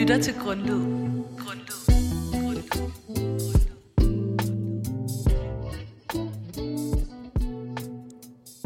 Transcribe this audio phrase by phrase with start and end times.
[0.00, 0.80] lytter til Grundlyd.
[1.38, 2.60] Grundlyd.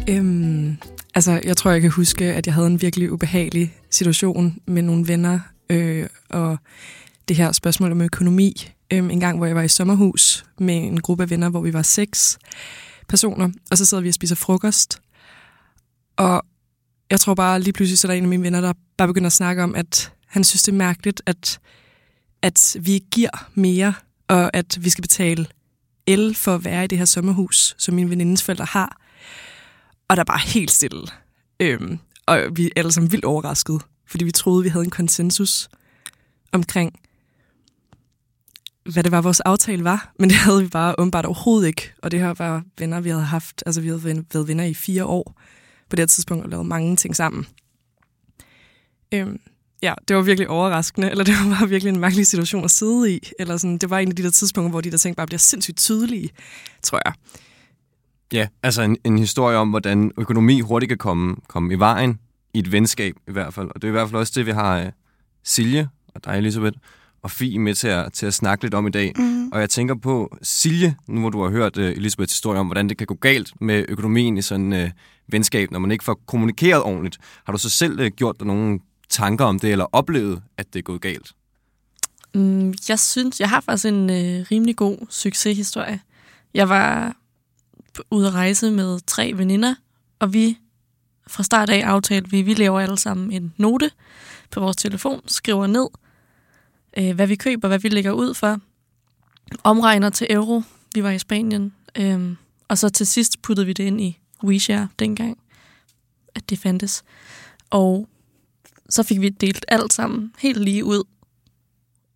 [0.09, 0.77] Øhm,
[1.15, 5.08] altså, jeg tror, jeg kan huske, at jeg havde en virkelig ubehagelig situation med nogle
[5.08, 5.40] venner,
[5.71, 6.58] øh, og
[7.29, 8.71] det her spørgsmål om økonomi.
[8.93, 11.72] Øhm, en gang, hvor jeg var i sommerhus med en gruppe af venner, hvor vi
[11.72, 12.39] var seks
[13.08, 15.01] personer, og så sidder vi og spiser frokost.
[16.16, 16.43] Og
[17.11, 19.27] jeg tror bare, lige pludselig så er der en af mine venner, der bare begynder
[19.27, 21.61] at snakke om, at han synes, det er mærkeligt, at,
[22.42, 23.95] at vi giver mere,
[24.29, 25.47] og at vi skal betale
[26.06, 29.01] el for at være i det her sommerhus, som min venindes forældre har.
[30.09, 31.02] Og der er bare helt stille.
[31.61, 35.69] Øhm, og vi er alle sammen vildt overrasket, fordi vi troede, vi havde en konsensus
[36.53, 37.01] omkring,
[38.92, 40.12] hvad det var, vores aftale var.
[40.19, 41.92] Men det havde vi bare åbenbart overhovedet ikke.
[42.03, 43.62] Og det her var venner, vi havde haft.
[43.66, 45.41] Altså, vi havde været venner i fire år
[45.89, 47.47] på det her tidspunkt og lavet mange ting sammen.
[49.12, 49.41] Øhm,
[49.84, 53.12] ja, det var virkelig overraskende, eller det var bare virkelig en mærkelig situation at sidde
[53.14, 53.20] i.
[53.39, 55.39] Eller sådan, det var en af de der tidspunkter, hvor de der ting bare bliver
[55.39, 56.31] sindssygt tydelige,
[56.83, 57.14] tror jeg.
[58.33, 62.19] Ja, altså en, en historie om, hvordan økonomi hurtigt kan komme, komme i vejen,
[62.55, 63.69] i et venskab i hvert fald.
[63.75, 64.89] Og det er i hvert fald også det, vi har uh,
[65.44, 66.77] Silje og dig, Elisabeth,
[67.22, 69.12] og Fie med til at, til at snakke lidt om i dag.
[69.16, 69.48] Mm.
[69.48, 72.89] Og jeg tænker på, Silje, nu hvor du har hørt uh, Elisabeths historie om, hvordan
[72.89, 74.91] det kan gå galt med økonomien i sådan uh,
[75.28, 77.19] venskab, når man ikke får kommunikeret ordentligt.
[77.44, 80.78] Har du så selv uh, gjort dig nogle tanker om det, eller oplevet, at det
[80.78, 81.33] er gået galt?
[82.34, 86.00] Mm, jeg synes, jeg har faktisk en øh, rimelig god succeshistorie.
[86.55, 87.16] Jeg var
[88.10, 89.75] ude at rejse med tre veninder,
[90.19, 90.58] og vi
[91.27, 93.91] fra start af aftalte vi, vi laver alle sammen en note
[94.50, 95.86] på vores telefon, skriver ned,
[96.97, 98.60] øh, hvad vi køber, hvad vi lægger ud for,
[99.64, 100.62] omregner til euro.
[100.94, 102.36] Vi var i Spanien, øh,
[102.69, 105.38] og så til sidst puttede vi det ind i WeShare dengang,
[106.34, 107.05] at det fandtes.
[107.70, 108.08] Og
[108.89, 111.05] så fik vi delt alt sammen helt lige ud,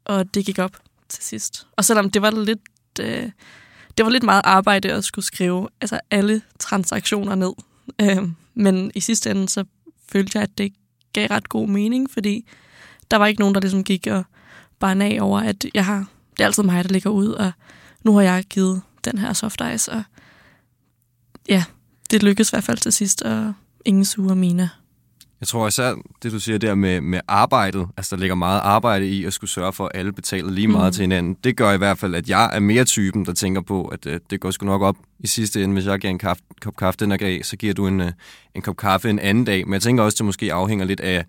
[0.04, 0.76] og det gik op
[1.08, 1.66] til sidst.
[1.76, 2.60] Og selvom det var lidt,
[3.00, 3.30] øh,
[3.98, 7.52] det var lidt meget arbejde at skulle skrive altså alle transaktioner ned,
[8.00, 9.64] øh, men i sidste ende så
[10.12, 10.72] følte jeg, at det
[11.12, 12.48] gav ret god mening, fordi
[13.10, 14.24] der var ikke nogen, der ligesom gik og
[14.78, 17.52] bare af over, at jeg har, det er altid mig, der ligger ud, og
[18.04, 20.02] nu har jeg givet den her soft ice, og
[21.48, 21.64] ja,
[22.10, 24.70] det lykkedes i hvert fald til sidst, og ingen sure mine.
[25.40, 29.08] Jeg tror især, det du siger der med, med arbejdet, altså der ligger meget arbejde
[29.08, 30.92] i at skulle sørge for, at alle betaler lige meget mm.
[30.92, 31.36] til hinanden.
[31.44, 34.12] Det gør i hvert fald, at jeg er mere typen, der tænker på, at uh,
[34.30, 35.74] det går sgu nok op i sidste ende.
[35.74, 38.08] Hvis jeg giver en kaffe, kop kaffe den dag, så giver du en, uh,
[38.54, 39.66] en kop kaffe en anden dag.
[39.66, 41.24] Men jeg tænker også, at det måske afhænger lidt af,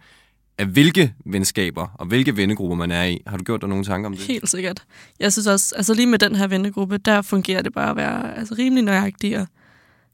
[0.58, 3.22] af hvilke venskaber og hvilke vennegrupper man er i.
[3.28, 4.26] Har du gjort dig nogle tanker om det?
[4.26, 4.84] Helt sikkert.
[5.20, 8.38] Jeg synes også, altså lige med den her vennegruppe, der fungerer det bare at være
[8.38, 9.48] altså, rimelig nøjagtig og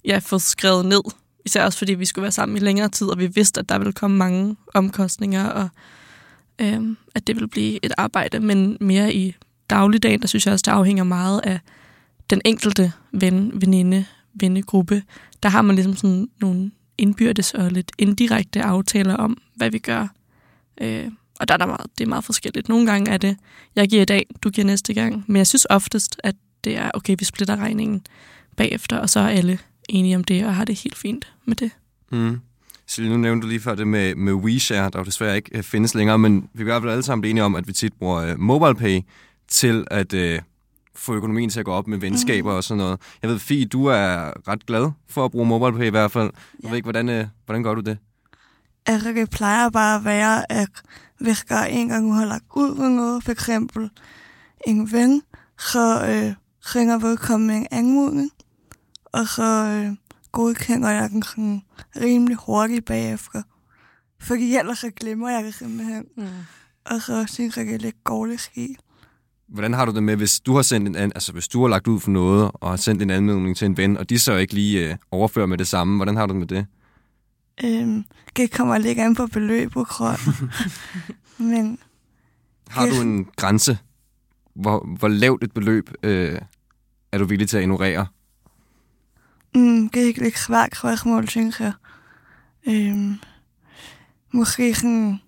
[0.06, 1.02] ja, få skrevet ned,
[1.46, 3.78] Især også fordi vi skulle være sammen i længere tid, og vi vidste, at der
[3.78, 5.70] ville komme mange omkostninger, og
[6.60, 8.40] øhm, at det ville blive et arbejde.
[8.40, 9.36] Men mere i
[9.70, 11.60] dagligdagen, der synes jeg også, det afhænger meget af
[12.30, 15.04] den enkelte ven, veninde, vennegruppe.
[15.44, 20.08] Der har man ligesom sådan nogle indbyrdes og lidt indirekte aftaler om, hvad vi gør.
[20.82, 21.08] Øh,
[21.40, 22.70] og der er der meget, det er meget forskelligt.
[22.70, 23.38] Nogle gange er det,
[23.76, 25.24] jeg giver i dag, du giver næste gang.
[25.28, 28.02] Men jeg synes oftest, at det er, okay, vi splitter regningen
[28.58, 29.60] bagefter, og så er alle
[29.90, 31.72] enige om det, og har det helt fint med det.
[32.12, 32.40] Mm.
[32.88, 35.64] Så nu nævnte du lige før det med, med WeShare, der jo desværre ikke uh,
[35.64, 37.94] findes længere, men vi kan i hvert fald alle sammen enige om, at vi tit
[37.94, 39.02] bruger uh, MobilePay
[39.48, 40.44] til at uh,
[40.96, 42.58] få økonomien til at gå op med venskaber mm.
[42.58, 43.00] og sådan noget.
[43.22, 46.32] Jeg ved, Fie, du er ret glad for at bruge MobilePay i hvert fald.
[46.34, 46.70] Jeg ja.
[46.70, 47.98] ved ikke, hvordan, uh, hvordan gør du det?
[48.86, 50.70] Altså, det plejer bare at være, at
[51.20, 53.90] hvis jeg en gang har lagt ud med noget, for eksempel
[54.68, 55.22] en ven,
[55.60, 56.34] så øh,
[56.76, 58.32] ringer vedkommende en anmodning,
[59.16, 59.96] og så øh,
[60.32, 61.62] godkender jeg den sådan
[62.02, 63.42] rimelig hurtigt bagefter.
[64.20, 66.06] Fordi ellers så glemmer jeg det simpelthen.
[66.18, 66.28] Mm.
[66.86, 68.76] Og så synes jeg, det er lidt dårligt ski.
[69.48, 71.88] Hvordan har du det med, hvis du har sendt en altså hvis du har lagt
[71.88, 74.54] ud for noget, og har sendt en anmodning til en ven, og de så ikke
[74.54, 76.66] lige øh, overfører med det samme, hvordan har du det med det?
[77.64, 78.06] Øhm,
[78.36, 80.20] det kommer lidt an på beløbet, tror
[81.52, 81.80] Men...
[82.68, 83.78] Har du en grænse?
[84.56, 86.40] Hvor, hvor lavt et beløb øh,
[87.12, 88.08] er du villig til at ignorere?
[89.56, 91.74] Mm, kijk, ik vaak gewoon zeggen.
[92.68, 93.20] Um,
[94.32, 95.20] måske sådan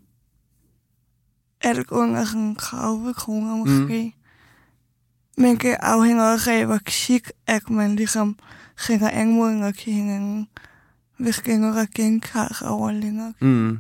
[1.61, 4.03] alt under sådan 30 kroner måske.
[4.03, 5.43] Mm.
[5.43, 8.37] Men det afhænger også af, hvor kik, at man ligesom
[8.77, 10.47] sender anmodninger til hinanden,
[11.17, 13.33] hvis det er noget, der gentager over længere.
[13.41, 13.79] Mm.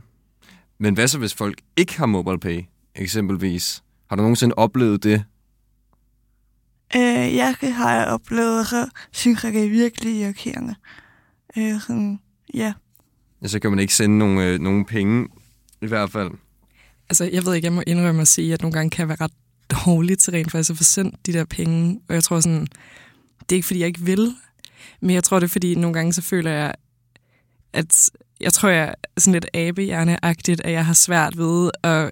[0.77, 2.61] Men hvad så, hvis folk ikke har MobilePay,
[2.95, 3.83] eksempelvis?
[4.09, 5.23] Har du nogensinde oplevet det,
[6.95, 10.75] Øh, jeg har jeg oplevet, så synes jeg, det er virkelig irriterende.
[11.57, 12.19] Øh, sådan,
[12.53, 12.73] ja.
[13.41, 15.27] Ja, så kan man ikke sende nogen, øh, nogen penge,
[15.81, 16.31] i hvert fald.
[17.09, 19.27] Altså, jeg ved ikke, jeg må indrømme at sige, at nogle gange kan jeg være
[19.27, 19.31] ret
[19.85, 21.99] dårlig til rent faktisk at få sendt de der penge.
[22.09, 22.67] Og jeg tror sådan,
[23.39, 24.35] det er ikke, fordi jeg ikke vil,
[25.01, 26.73] men jeg tror, det er, fordi nogle gange så føler jeg,
[27.73, 32.11] at jeg tror, jeg er sådan lidt abehjerneagtigt, at jeg har svært ved at,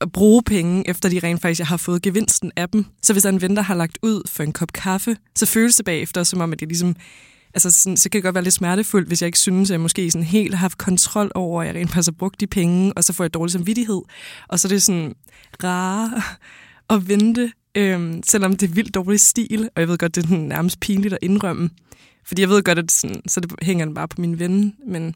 [0.00, 2.86] at bruge penge, efter de rent faktisk, jeg har fået gevinsten af dem.
[3.02, 5.76] Så hvis der en ven, der har lagt ud for en kop kaffe, så føles
[5.76, 6.96] det bagefter, som om, at det ligesom
[7.54, 9.80] altså sådan, så kan det godt være lidt smertefuldt, hvis jeg ikke synes, at jeg
[9.80, 12.92] måske sådan helt har haft kontrol over, at jeg rent faktisk har brugt de penge,
[12.96, 14.02] og så får jeg dårlig samvittighed.
[14.48, 15.14] Og så er det sådan
[15.64, 16.22] rare
[16.90, 20.28] at vente, øhm, selvom det er vildt dårlig stil, og jeg ved godt, det er
[20.28, 21.70] sådan nærmest pinligt at indrømme.
[22.26, 25.14] Fordi jeg ved godt, at sådan, så det hænger den bare på min ven, men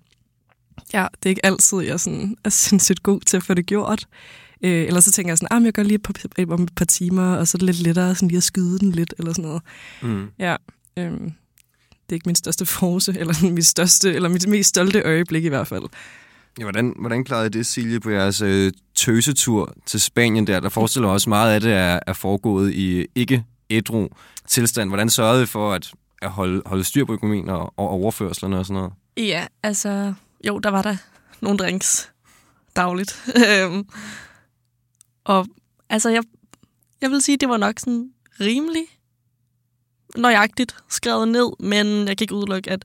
[0.92, 4.06] ja, det er ikke altid, jeg sådan, er sindssygt god til at få det gjort.
[4.64, 6.12] Øh, eller så tænker jeg sådan, ah, jeg gør lige på,
[6.48, 8.92] om et par timer, og så er det lidt lettere sådan lige at skyde den
[8.92, 9.62] lidt, eller sådan noget.
[10.02, 10.28] Mm.
[10.38, 10.56] Ja,
[10.96, 11.32] øhm,
[12.10, 15.48] det er ikke min største force, eller mit største, eller mit mest stolte øjeblik i
[15.48, 15.82] hvert fald.
[16.58, 20.60] Ja, hvordan, hvordan klarede I det, Silje, på jeres øh, tøsetur til Spanien der?
[20.60, 24.08] Der forestiller også meget af det er, er foregået i ikke ædru
[24.48, 24.90] tilstand.
[24.90, 25.92] Hvordan sørgede I for at,
[26.22, 28.92] at holde, holde styr på økonomien og, og overførslerne og sådan noget?
[29.16, 30.14] Ja, altså,
[30.46, 30.96] jo, der var der
[31.40, 32.10] nogle drinks
[32.76, 33.22] dagligt.
[35.24, 35.46] Og
[35.88, 36.22] altså, jeg,
[37.00, 38.84] jeg vil sige, det var nok sådan rimelig
[40.16, 42.84] nøjagtigt skrevet ned, men jeg kan ikke udelukke, at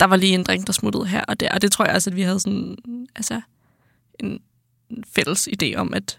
[0.00, 1.54] der var lige en drink, der smuttede her og der.
[1.54, 2.76] Og det tror jeg altså, at vi havde sådan,
[3.16, 3.40] altså,
[4.20, 4.40] en
[5.06, 6.18] fælles idé om, at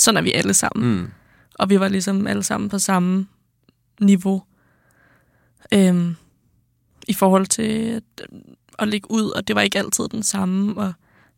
[0.00, 0.96] sådan er vi alle sammen.
[0.96, 1.10] Mm.
[1.54, 3.26] Og vi var ligesom alle sammen på samme
[4.00, 4.42] niveau.
[5.72, 6.16] Øhm,
[7.08, 8.28] I forhold til at,
[8.78, 10.80] at ligge ud, og det var ikke altid den samme.
[10.80, 10.92] Og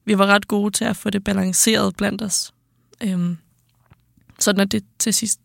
[0.04, 2.54] vi var ret gode til at få det balanceret blandt os.
[3.02, 3.36] Øhm,
[4.38, 5.40] sådan at det til sidst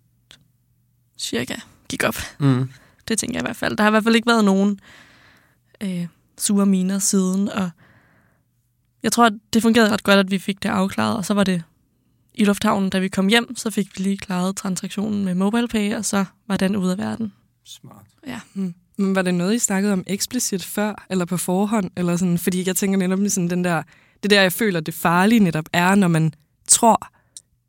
[1.18, 1.56] cirka
[1.90, 2.16] gik op.
[2.40, 2.70] Mm.
[3.08, 3.78] Det tænker jeg i hvert fald.
[3.78, 4.80] Der har i hvert fald ikke været nogen
[5.82, 6.08] øh,
[6.38, 7.70] sure miner siden, og
[9.04, 11.44] jeg tror, at det fungerede ret godt, at vi fik det afklaret, og så var
[11.44, 11.64] det
[12.34, 16.06] i lufthavnen, da vi kom hjem, så fik vi lige klaret transaktionen med MobilePay, og
[16.06, 17.34] så var den ude af verden.
[17.66, 18.06] Smart.
[18.28, 18.40] Ja.
[18.54, 18.74] Mm.
[18.98, 21.92] Men var det noget, I snakkede om eksplicit før, eller på forhånd?
[21.96, 22.38] Eller sådan?
[22.38, 23.84] Fordi jeg tænker netop sådan den der,
[24.24, 26.34] det der, jeg føler, det farlige netop er, når man
[26.68, 27.08] tror,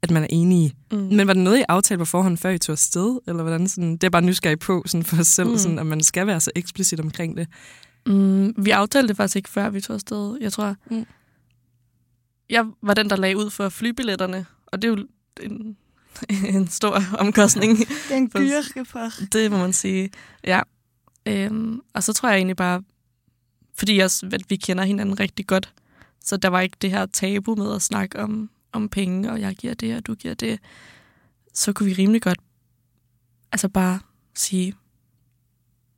[0.05, 0.75] at man er enige.
[0.93, 0.99] Mm.
[0.99, 3.19] Men var det noget, I aftalte på forhånd, før I tog afsted?
[3.27, 3.69] Eller hvordan?
[3.69, 5.59] Sådan, det er bare nysgerrig på sådan for os selv, Mm.
[5.59, 7.49] sådan, at man skal være så eksplicit omkring det.
[8.06, 10.39] Mm, vi aftalte det faktisk ikke, før vi tog afsted.
[10.41, 11.06] Jeg tror, Mm.
[12.51, 15.06] jeg var den, der lagde ud for flybilletterne, og det er jo
[15.43, 15.77] en,
[16.56, 17.79] en stor omkostning.
[18.09, 19.33] Den For- gyrkepost.
[19.33, 20.11] Det må man sige.
[20.45, 20.61] Ja.
[21.27, 22.83] Øhm, og så tror jeg egentlig bare,
[23.79, 25.73] fordi også, at vi kender hinanden rigtig godt,
[26.25, 29.55] så der var ikke det her tabu med at snakke om, om penge, og jeg
[29.55, 30.59] giver det, og du giver det.
[31.55, 32.38] Så kunne vi rimelig godt
[33.53, 34.00] altså bare
[34.35, 34.75] sige,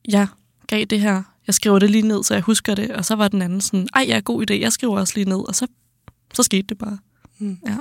[0.08, 0.28] jeg
[0.66, 3.28] gav det her, jeg skriver det lige ned, så jeg husker det, og så var
[3.28, 5.66] den anden sådan, ej, ja, god idé, jeg skriver også lige ned, og så,
[6.34, 6.98] så skete det bare.
[7.38, 7.58] Mm.
[7.66, 7.76] Ja.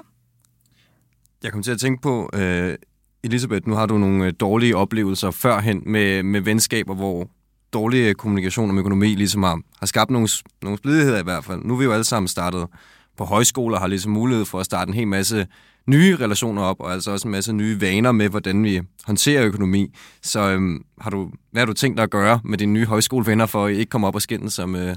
[1.44, 2.78] Jeg kom til at tænke på, øh,
[3.24, 7.30] Elisabeth, nu har du nogle øh, dårlige oplevelser førhen med, med venskaber, hvor
[7.74, 10.30] dårlig kommunikation om økonomi ligesom har, har skabt nogle,
[10.62, 11.62] nogle splidigheder i hvert fald.
[11.64, 12.68] Nu er vi jo alle sammen startet
[13.18, 15.48] på højskoler, har ligesom mulighed for at starte en hel masse
[15.88, 19.96] nye relationer op, og altså også en masse nye vaner med, hvordan vi håndterer økonomi.
[20.22, 23.46] Så øhm, har du, hvad har du tænkt dig at gøre med dine nye højskolevenner,
[23.46, 24.96] for at I ikke komme op og skændes som øh,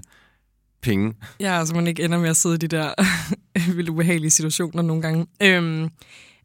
[0.83, 1.15] penge?
[1.41, 2.93] Ja, altså man ikke ender med at sidde i de der
[3.77, 5.27] vildt ubehagelige situationer nogle gange.
[5.43, 5.89] Øhm,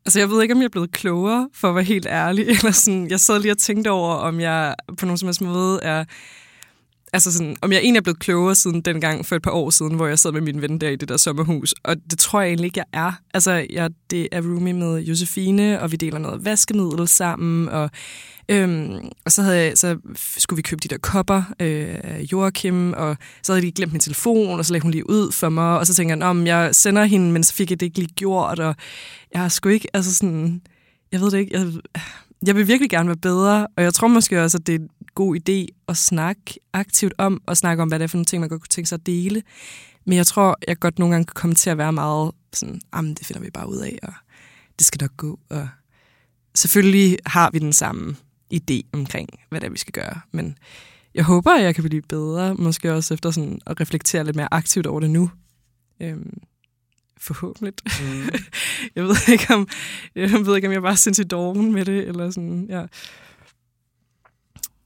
[0.06, 2.48] altså jeg ved ikke, om jeg er blevet klogere, for at være helt ærlig.
[2.58, 5.80] Eller sådan, jeg sad lige og tænkte over, om jeg på nogen som helst måde
[5.84, 6.04] er...
[7.14, 9.94] Altså sådan, om jeg egentlig er blevet klogere siden dengang for et par år siden,
[9.94, 11.74] hvor jeg sad med min ven der i det der sommerhus.
[11.84, 13.12] Og det tror jeg egentlig ikke, jeg er.
[13.34, 17.90] Altså, jeg, det er roomie med Josefine, og vi deler noget vaskemiddel sammen, og
[18.50, 19.98] Øhm, og så, havde jeg, så
[20.38, 24.00] skulle vi købe de der kopper øh, af Joachim, og så havde de glemt min
[24.00, 26.76] telefon, og så lagde hun lige ud for mig, og så tænkte jeg, om jeg
[26.76, 28.76] sender hende, men så fik jeg det ikke lige gjort, og
[29.34, 30.62] jeg har sgu ikke, altså sådan,
[31.12, 31.68] jeg ved det ikke, jeg,
[32.48, 34.90] jeg vil virkelig gerne være bedre, og jeg tror måske også, at det er en
[35.16, 38.40] god idé at snakke aktivt om, og snakke om, hvad det er for nogle ting,
[38.40, 39.42] man godt kunne tænke sig at dele.
[40.06, 43.14] Men jeg tror, jeg godt nogle gange kan komme til at være meget sådan, jamen
[43.14, 44.14] det finder vi bare ud af, og
[44.80, 45.70] det skal nok gå, og
[46.56, 48.16] selvfølgelig har vi den samme
[48.54, 50.20] idé omkring, hvad det er, vi skal gøre.
[50.32, 50.58] Men
[51.16, 54.54] jeg håber, at jeg kan blive bedre, måske også efter sådan at reflektere lidt mere
[54.54, 55.32] aktivt over det nu.
[56.00, 56.42] Øhm,
[57.24, 57.74] forhåbentlig.
[58.02, 58.30] Mm.
[58.96, 59.68] jeg ved ikke, om
[60.16, 62.86] jeg ved ikke, om jeg bare er sindssygt doven med det, eller sådan, ja.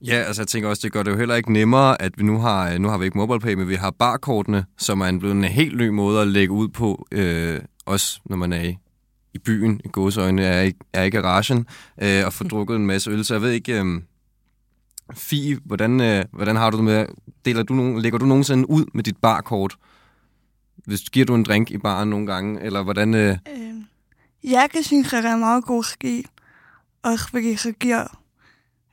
[0.06, 2.38] Ja, altså jeg tænker også, det gør det jo heller ikke nemmere, at vi nu
[2.38, 5.44] har, nu har vi ikke MobilePay, men vi har barkortene, som er en blevet en
[5.44, 8.78] helt ny måde at lægge ud på, øh, også når man er i,
[9.34, 11.66] i byen, i gåsøjne, er i, er i garagen,
[12.02, 13.24] øh, og få drukket en masse øl.
[13.24, 14.02] Så jeg ved ikke, øh,
[15.14, 17.06] Fie, hvordan, øh, hvordan har du det med,
[17.44, 19.76] deler du nogen, lægger du nogensinde ud med dit barkort?
[20.88, 23.14] Hvis giver du en drink i baren nogle gange, eller hvordan...
[23.14, 23.74] Øh, Øh,
[24.44, 26.24] jeg kan synes, at det er meget god stil.
[27.02, 28.18] Også fordi så giver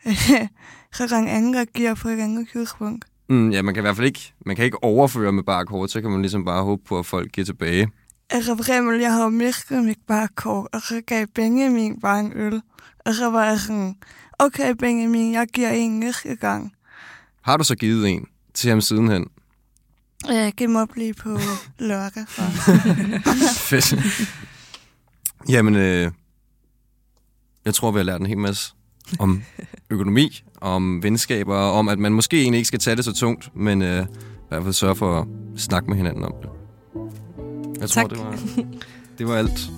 [0.97, 3.05] så kan andre giver på et andet tidspunkt.
[3.29, 5.91] mm, ja, man kan i hvert fald ikke, man kan ikke overføre med bare kort,
[5.91, 7.87] så kan man ligesom bare håbe på, at folk giver tilbage.
[8.29, 12.61] Altså for eksempel, jeg havde mistet mit barkort, og så gav Benjamin bare en øl.
[13.05, 13.95] Og så var jeg sådan,
[14.39, 16.73] okay Benjamin, jeg giver en næste gang.
[17.41, 19.27] Har du så givet en til ham sidenhen?
[20.27, 21.37] Jeg kan må blive på
[21.79, 22.25] lørdag.
[23.69, 23.95] Fedt.
[25.49, 26.11] Jamen, øh,
[27.65, 28.73] jeg tror, vi har lært en hel masse
[29.19, 29.43] om
[29.89, 33.55] økonomi, om venskaber, og om at man måske egentlig ikke skal tage det så tungt,
[33.55, 34.05] men øh, i
[34.49, 35.27] hvert fald sørge for at
[35.61, 36.49] snakke med hinanden om det.
[37.81, 38.09] Jeg tror, Tak.
[38.11, 38.39] det var,
[39.17, 39.69] det var alt.